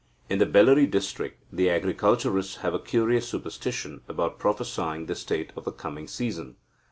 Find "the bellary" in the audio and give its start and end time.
0.39-0.87